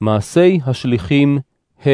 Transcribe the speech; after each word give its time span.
מעשי 0.00 0.60
השליחים 0.66 1.38
ה' 1.86 1.90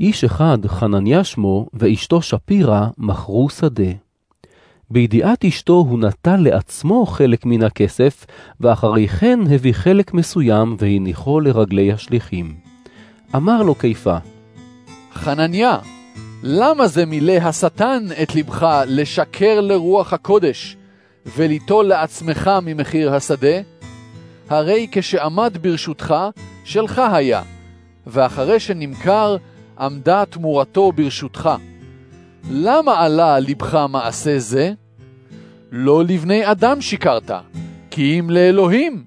איש 0.00 0.24
אחד, 0.24 0.58
חנניה 0.66 1.24
שמו, 1.24 1.66
ואשתו 1.74 2.22
שפירה, 2.22 2.88
מכרו 2.98 3.50
שדה. 3.50 3.92
בידיעת 4.90 5.44
אשתו 5.44 5.72
הוא 5.72 5.98
נטל 5.98 6.36
לעצמו 6.36 7.06
חלק 7.06 7.46
מן 7.46 7.62
הכסף, 7.62 8.26
ואחרי 8.60 9.08
כן 9.08 9.40
הביא 9.50 9.72
חלק 9.72 10.14
מסוים 10.14 10.76
והניחו 10.78 11.40
לרגלי 11.40 11.92
השליחים. 11.92 12.54
אמר 13.36 13.62
לו 13.62 13.74
קיפה, 13.74 14.16
חנניה, 15.12 15.78
למה 16.42 16.88
זה 16.88 17.06
מילא 17.06 17.32
השטן 17.32 18.04
את 18.22 18.34
לבך 18.34 18.82
לשקר 18.86 19.60
לרוח 19.60 20.12
הקודש, 20.12 20.76
וליטול 21.36 21.86
לעצמך 21.86 22.50
ממחיר 22.62 23.14
השדה? 23.14 23.75
הרי 24.48 24.86
כשעמד 24.92 25.58
ברשותך, 25.60 26.14
שלך 26.64 27.02
היה, 27.12 27.42
ואחרי 28.06 28.60
שנמכר, 28.60 29.36
עמדה 29.78 30.24
תמורתו 30.24 30.92
ברשותך. 30.92 31.50
למה 32.50 33.00
עלה 33.00 33.38
לבך 33.38 33.86
מעשה 33.88 34.38
זה? 34.38 34.72
לא 35.72 36.04
לבני 36.04 36.50
אדם 36.50 36.80
שיקרת, 36.80 37.30
כי 37.90 38.20
אם 38.20 38.30
לאלוהים. 38.30 39.04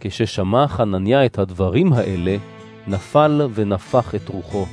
כששמע 0.00 0.68
חנניה 0.68 1.26
את 1.26 1.38
הדברים 1.38 1.92
האלה, 1.92 2.36
נפל 2.86 3.48
ונפח 3.54 4.14
את 4.14 4.28
רוחו, 4.28 4.66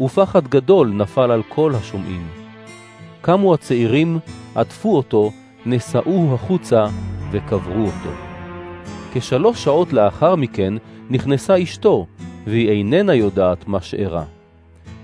ופחד 0.00 0.48
גדול 0.48 0.88
נפל 0.88 1.30
על 1.30 1.42
כל 1.48 1.72
השומעים. 1.74 2.28
קמו 3.20 3.54
הצעירים, 3.54 4.18
עטפו 4.54 4.96
אותו, 4.96 5.32
נשאוהו 5.66 6.34
החוצה 6.34 6.86
וקברו 7.32 7.86
אותו. 7.86 8.27
כשלוש 9.12 9.64
שעות 9.64 9.92
לאחר 9.92 10.36
מכן 10.36 10.74
נכנסה 11.10 11.62
אשתו, 11.62 12.06
והיא 12.46 12.70
איננה 12.70 13.14
יודעת 13.14 13.68
מה 13.68 13.80
שאירע. 13.80 14.24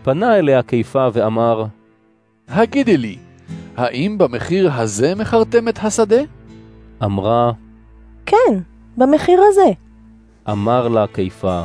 פנה 0.02 0.38
אליה 0.38 0.62
קיפה 0.62 1.08
ואמר, 1.12 1.64
הגידי 2.48 2.96
לי, 2.96 3.16
האם 3.76 4.18
במחיר 4.18 4.72
הזה 4.72 5.14
מכרתם 5.14 5.68
את 5.68 5.78
השדה? 5.82 6.22
אמרה, 7.04 7.52
כן, 8.26 8.58
במחיר 8.96 9.40
הזה. 9.48 9.70
אמר 10.50 10.88
לה 10.88 11.06
קיפה, 11.06 11.62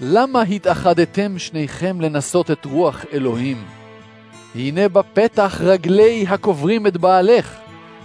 למה 0.00 0.42
התאחדתם 0.42 1.38
שניכם 1.38 2.00
לנסות 2.00 2.50
את 2.50 2.64
רוח 2.64 3.04
אלוהים? 3.12 3.56
הנה 4.54 4.88
בפתח 4.88 5.60
רגלי 5.64 6.24
הקוברים 6.28 6.86
את 6.86 6.96
בעלך, 6.96 7.56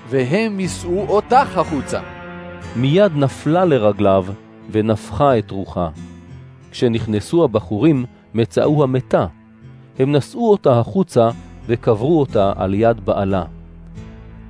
והם 0.10 0.60
יישאו 0.60 1.06
אותך 1.08 1.58
החוצה. 1.58 2.02
מיד 2.76 3.12
נפלה 3.16 3.66
לרגליו 3.66 4.26
ונפחה 4.72 5.38
את 5.38 5.52
רוחה. 5.52 5.90
כשנכנסו 6.72 7.44
הבחורים, 7.44 8.06
מצאו 8.34 8.84
המתה. 8.84 9.26
הם 10.00 10.16
נשאו 10.16 10.52
אותה 10.52 10.80
החוצה 10.80 11.30
וקברו 11.68 12.20
אותה 12.20 12.54
על 12.56 12.74
יד 12.74 13.06
בעלה. 13.06 13.44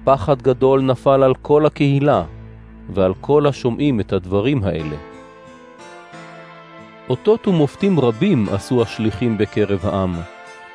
פחד 0.03 0.41
גדול 0.41 0.81
נפל 0.81 1.23
על 1.23 1.33
כל 1.41 1.65
הקהילה 1.65 2.23
ועל 2.93 3.13
כל 3.21 3.47
השומעים 3.47 3.99
את 3.99 4.13
הדברים 4.13 4.63
האלה. 4.63 4.95
אותות 7.09 7.47
ומופתים 7.47 7.99
רבים 7.99 8.45
עשו 8.51 8.81
השליחים 8.81 9.37
בקרב 9.37 9.79
העם, 9.83 10.13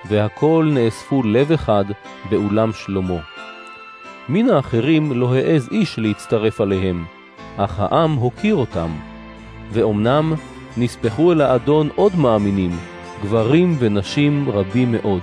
והכל 0.09 0.71
נאספו 0.75 1.23
לב 1.23 1.53
אחד 1.53 1.85
באולם 2.31 2.73
שלמה. 2.73 3.21
מן 4.29 4.51
האחרים 4.51 5.13
לא 5.13 5.35
העז 5.35 5.69
איש 5.73 5.99
להצטרף 5.99 6.61
עליהם, 6.61 7.05
אך 7.57 7.81
העם 7.81 8.15
הוקיר 8.15 8.55
אותם. 8.55 8.89
ואומנם 9.73 10.33
נספחו 10.77 11.33
אל 11.33 11.41
האדון 11.41 11.89
עוד 11.95 12.17
מאמינים, 12.17 12.71
גברים 13.23 13.77
ונשים 13.79 14.51
רבים 14.51 14.93
מאוד. 14.93 15.23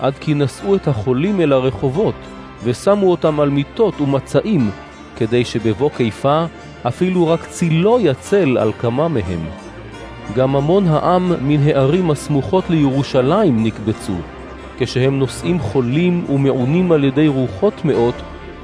עד 0.00 0.14
כי 0.20 0.34
נשאו 0.34 0.76
את 0.76 0.88
החולים 0.88 1.40
אל 1.40 1.52
הרחובות, 1.52 2.14
ושמו 2.64 3.10
אותם 3.10 3.40
על 3.40 3.48
מיטות 3.48 4.00
ומצעים, 4.00 4.70
כדי 5.16 5.44
שבבוא 5.44 5.90
קיפה 5.96 6.44
אפילו 6.88 7.28
רק 7.28 7.46
צילו 7.46 7.98
יצל 8.00 8.58
על 8.58 8.72
כמה 8.72 9.08
מהם. 9.08 9.40
גם 10.36 10.56
המון 10.56 10.86
העם 10.86 11.32
מן 11.42 11.62
הערים 11.62 12.10
הסמוכות 12.10 12.70
לירושלים 12.70 13.64
נקבצו, 13.64 14.16
כשהם 14.78 15.18
נושאים 15.18 15.60
חולים 15.60 16.24
ומעונים 16.28 16.92
על 16.92 17.04
ידי 17.04 17.28
רוחות 17.28 17.84
מאות, 17.84 18.14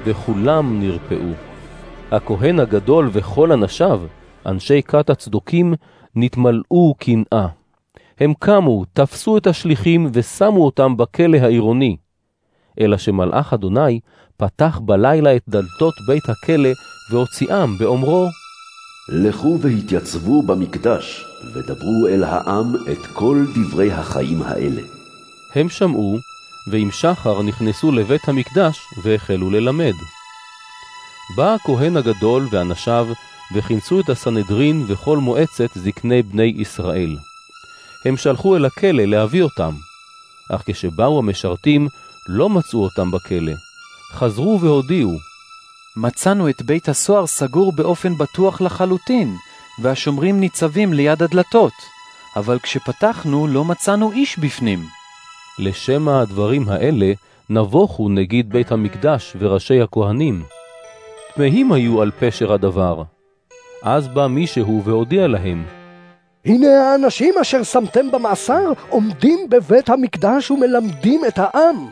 וכולם 0.05 0.81
נרפאו. 0.81 1.50
הכהן 2.11 2.61
הגדול 2.61 3.11
וכל 3.13 3.53
אנשיו, 3.53 4.03
אנשי 4.47 4.83
כת 4.83 5.11
הצדוקים, 5.11 5.75
נתמלאו 6.17 6.95
קנאה. 6.99 7.47
הם 8.21 8.35
קמו, 8.39 8.85
תפסו 8.93 9.37
את 9.37 9.47
השליחים 9.47 10.11
ושמו 10.13 10.65
אותם 10.65 10.97
בכלא 10.97 11.39
העירוני. 11.39 11.97
אלא 12.81 12.97
שמלאך 12.97 13.53
אדוני 13.53 14.01
פתח 14.37 14.81
בלילה 14.85 15.37
את 15.37 15.43
דלתות 15.49 15.95
בית 16.07 16.23
הכלא 16.29 16.69
והוציאם 17.13 17.79
באומרו, 17.79 18.29
לכו 19.09 19.59
והתייצבו 19.61 20.43
במקדש, 20.43 21.25
ודברו 21.55 22.07
אל 22.09 22.25
העם 22.25 22.75
את 22.93 23.07
כל 23.15 23.45
דברי 23.55 23.93
החיים 23.93 24.43
האלה. 24.43 24.83
הם 25.55 25.69
שמעו, 25.69 26.17
ועם 26.71 26.91
שחר 26.91 27.43
נכנסו 27.43 27.93
לבית 27.93 28.29
המקדש 28.29 28.79
והחלו 29.05 29.51
ללמד. 29.51 29.95
בא 31.37 31.55
הכהן 31.55 31.97
הגדול 31.97 32.49
ואנשיו, 32.51 33.07
וכינסו 33.55 34.01
את 34.01 34.09
הסנהדרין 34.09 34.85
וכל 34.89 35.19
מועצת 35.19 35.71
זקני 35.75 36.23
בני 36.23 36.55
ישראל. 36.57 37.17
הם 38.05 38.17
שלחו 38.17 38.57
אל 38.57 38.65
הכלא 38.65 39.05
להביא 39.05 39.43
אותם, 39.43 39.75
אך 40.51 40.63
כשבאו 40.67 41.19
המשרתים, 41.19 41.89
לא 42.29 42.49
מצאו 42.49 42.83
אותם 42.83 43.11
בכלא. 43.11 43.53
חזרו 44.13 44.61
והודיעו, 44.61 45.19
מצאנו 45.97 46.49
את 46.49 46.63
בית 46.63 46.89
הסוהר 46.89 47.27
סגור 47.27 47.73
באופן 47.73 48.15
בטוח 48.15 48.61
לחלוטין, 48.61 49.37
והשומרים 49.83 50.41
ניצבים 50.41 50.93
ליד 50.93 51.23
הדלתות, 51.23 51.73
אבל 52.37 52.59
כשפתחנו 52.59 53.47
לא 53.47 53.65
מצאנו 53.65 54.13
איש 54.13 54.39
בפנים. 54.39 54.85
לשמע 55.59 56.21
הדברים 56.21 56.69
האלה 56.69 57.13
נבוכו 57.51 58.09
נגיד 58.09 58.51
בית 58.51 58.73
המקדש 58.73 59.37
וראשי 59.39 59.81
הכהנים. 59.81 60.43
תמהים 61.35 61.73
היו 61.73 62.03
על 62.03 62.11
פשר 62.11 62.53
הדבר. 62.53 63.03
אז 63.83 64.09
בא 64.09 64.27
מישהו 64.27 64.83
והודיע 64.85 65.27
להם, 65.27 65.65
הנה 66.45 66.69
האנשים 66.69 67.35
אשר 67.41 67.63
שמתם 67.63 68.11
במאסר 68.11 68.73
עומדים 68.89 69.51
בבית 69.51 69.89
המקדש 69.89 70.51
ומלמדים 70.51 71.21
את 71.29 71.39
העם. 71.39 71.87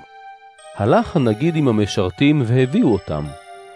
הלך 0.77 1.17
הנגיד 1.17 1.57
עם 1.57 1.69
המשרתים 1.69 2.43
והביאו 2.47 2.93
אותם, 2.93 3.25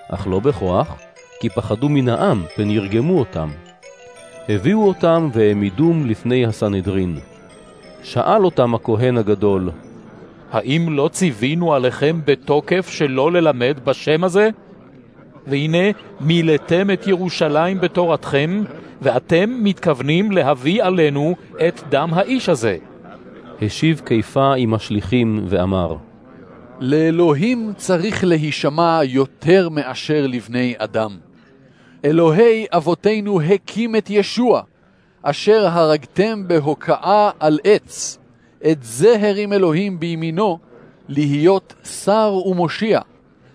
אך 0.09 0.27
לא 0.27 0.41
בכוח, 0.41 0.99
כי 1.41 1.49
פחדו 1.49 1.89
מן 1.89 2.09
העם 2.09 2.45
ונרגמו 2.59 3.19
אותם. 3.19 3.49
הביאו 4.49 4.89
אותם 4.89 5.29
והעמידום 5.33 6.07
לפני 6.07 6.47
הסנהדרין. 6.47 7.19
שאל 8.03 8.45
אותם 8.45 8.75
הכהן 8.75 9.17
הגדול, 9.17 9.71
האם 10.53 10.87
לא 10.91 11.09
ציווינו 11.13 11.75
עליכם 11.75 12.21
בתוקף 12.25 12.89
שלא 12.91 13.33
ללמד 13.33 13.79
בשם 13.85 14.25
הזה? 14.25 14.51
והנה 15.47 15.91
מילאתם 16.21 16.91
את 16.91 17.07
ירושלים 17.07 17.81
בתורתכם, 17.81 18.63
ואתם 19.03 19.51
מתכוונים 19.65 20.33
להביא 20.33 20.83
עלינו 20.83 21.35
את 21.69 21.81
דם 21.89 22.11
האיש 22.13 22.49
הזה. 22.49 22.77
השיב 23.63 24.01
קיפה 24.05 24.55
עם 24.55 24.75
השליחים 24.75 25.45
ואמר, 25.49 25.97
לאלוהים 26.81 27.73
צריך 27.77 28.25
להישמע 28.25 29.01
יותר 29.05 29.69
מאשר 29.69 30.27
לבני 30.27 30.75
אדם. 30.79 31.17
אלוהי 32.05 32.67
אבותינו 32.73 33.41
הקים 33.41 33.97
את 33.97 34.11
ישוע, 34.11 34.63
אשר 35.23 35.67
הרגתם 35.67 36.49
בהוקעה 36.49 37.31
על 37.41 37.59
עץ. 37.65 38.19
את 38.71 38.83
זה 38.83 39.17
הרים 39.21 39.53
אלוהים 39.53 40.01
בימינו, 40.01 40.59
להיות 41.09 41.75
שר 41.85 42.35
ומושיע, 42.47 43.01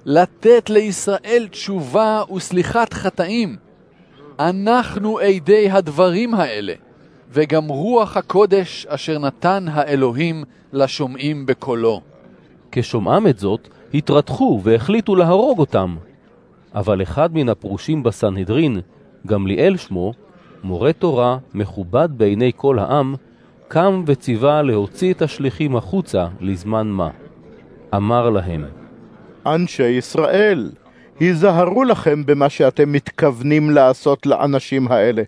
לתת 0.10 0.70
לישראל 0.70 1.48
תשובה 1.52 2.22
וסליחת 2.36 2.94
חטאים. 2.94 3.56
אנחנו 4.40 5.20
עדי 5.20 5.70
הדברים 5.70 6.34
האלה, 6.34 6.74
וגם 7.32 7.68
רוח 7.68 8.18
הקודש 8.18 8.86
אשר 8.86 9.20
נתן 9.20 9.66
האלוהים 9.72 10.44
לשומעים 10.74 11.46
בקולו. 11.46 12.02
כשומעם 12.72 13.28
את 13.28 13.40
זאת, 13.40 13.68
התרתחו 13.94 14.62
והחליטו 14.64 15.16
להרוג 15.16 15.60
אותם. 15.60 15.96
אבל 16.76 17.02
אחד 17.02 17.36
מן 17.36 17.50
הפרושים 17.50 18.04
בסנהדרין, 18.04 18.80
גמליאל 19.28 19.78
שמו, 19.78 20.14
מורה 20.64 20.94
תורה, 20.94 21.38
מכובד 21.54 22.10
בעיני 22.12 22.52
כל 22.56 22.80
העם, 22.80 23.16
קם 23.68 24.04
וציווה 24.08 24.62
להוציא 24.62 25.14
את 25.14 25.22
השליחים 25.22 25.76
החוצה 25.76 26.28
לזמן 26.40 26.88
מה. 26.88 27.10
אמר 27.96 28.30
להם, 28.30 28.66
אנשי 29.56 29.88
ישראל, 29.88 30.72
היזהרו 31.20 31.84
לכם 31.84 32.26
במה 32.26 32.50
שאתם 32.50 32.92
מתכוונים 32.92 33.70
לעשות 33.70 34.26
לאנשים 34.26 34.88
האלה. 34.88 35.24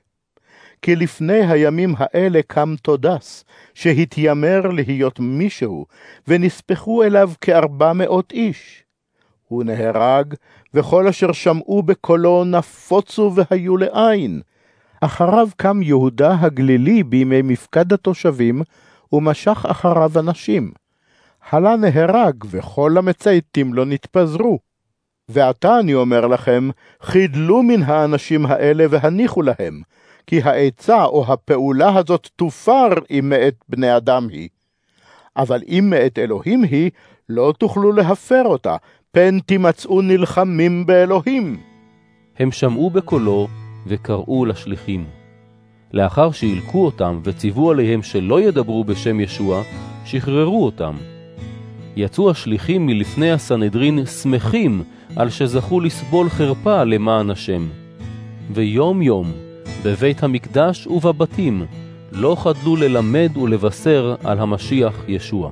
כי 0.81 0.95
לפני 0.95 1.51
הימים 1.51 1.93
האלה 1.97 2.39
קם 2.47 2.75
תודס, 2.81 3.45
שהתיימר 3.73 4.61
להיות 4.67 5.19
מישהו, 5.19 5.85
ונספחו 6.27 7.03
אליו 7.03 7.31
כארבע 7.41 7.93
מאות 7.93 8.31
איש. 8.31 8.83
הוא 9.47 9.63
נהרג, 9.63 10.33
וכל 10.73 11.07
אשר 11.07 11.31
שמעו 11.31 11.83
בקולו 11.83 12.43
נפוצו 12.43 13.31
והיו 13.35 13.77
לעין. 13.77 14.41
אחריו 15.01 15.49
קם 15.57 15.81
יהודה 15.81 16.35
הגלילי 16.39 17.03
בימי 17.03 17.41
מפקד 17.41 17.93
התושבים, 17.93 18.61
ומשך 19.13 19.65
אחריו 19.65 20.11
אנשים. 20.19 20.71
הלה 21.51 21.75
נהרג, 21.75 22.35
וכל 22.49 22.97
המצייתים 22.97 23.73
לא 23.73 23.85
נתפזרו. 23.85 24.59
ועתה 25.29 25.79
אני 25.79 25.93
אומר 25.93 26.27
לכם, 26.27 26.69
חידלו 27.01 27.63
מן 27.63 27.83
האנשים 27.83 28.45
האלה 28.45 28.85
והניחו 28.89 29.41
להם, 29.41 29.81
כי 30.27 30.41
העצה 30.41 31.05
או 31.05 31.33
הפעולה 31.33 31.97
הזאת 31.97 32.29
תופר 32.35 32.89
אם 33.11 33.29
מאת 33.29 33.55
בני 33.69 33.97
אדם 33.97 34.27
היא. 34.31 34.49
אבל 35.37 35.61
אם 35.67 35.87
מאת 35.89 36.19
אלוהים 36.19 36.63
היא, 36.63 36.91
לא 37.29 37.53
תוכלו 37.57 37.91
להפר 37.91 38.43
אותה, 38.45 38.75
פן 39.11 39.39
תימצאו 39.39 40.01
נלחמים 40.01 40.85
באלוהים. 40.85 41.59
הם 42.39 42.51
שמעו 42.51 42.89
בקולו 42.89 43.47
וקראו 43.87 44.45
לשליחים. 44.45 45.05
לאחר 45.93 46.31
שהילקו 46.31 46.85
אותם 46.85 47.19
וציוו 47.23 47.71
עליהם 47.71 48.03
שלא 48.03 48.41
ידברו 48.41 48.83
בשם 48.83 49.19
ישוע, 49.19 49.61
שחררו 50.05 50.65
אותם. 50.65 50.95
יצאו 51.99 52.29
השליחים 52.29 52.85
מלפני 52.85 53.31
הסנהדרין 53.31 54.05
שמחים 54.05 54.83
על 55.15 55.29
שזכו 55.29 55.79
לסבול 55.79 56.29
חרפה 56.29 56.83
למען 56.83 57.29
השם. 57.29 57.67
ויום 58.53 59.01
יום, 59.01 59.31
בבית 59.83 60.23
המקדש 60.23 60.87
ובבתים, 60.87 61.65
לא 62.11 62.35
חדלו 62.39 62.75
ללמד 62.75 63.37
ולבשר 63.37 64.15
על 64.23 64.39
המשיח 64.39 65.03
ישוע. 65.07 65.51